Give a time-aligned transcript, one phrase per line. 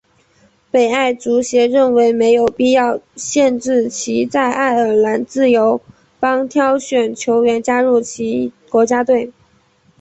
[0.71, 5.79] 北爱足协认为没有必要限制其在爱尔兰自由
[6.19, 9.31] 邦挑选球员加入其国家队。